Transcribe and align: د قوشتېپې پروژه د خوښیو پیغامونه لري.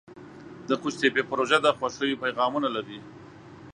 د 0.67 0.69
قوشتېپې 0.81 1.21
پروژه 1.31 1.57
د 1.61 1.67
خوښیو 1.77 2.21
پیغامونه 2.23 2.67
لري. 2.75 2.99